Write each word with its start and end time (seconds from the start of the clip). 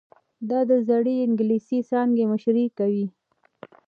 دا 0.49 0.59
د 0.69 0.71
زړې 0.87 1.15
انګلیسي 1.25 1.79
څانګې 1.89 2.23
مشري 2.31 2.65
کوي. 2.77 3.05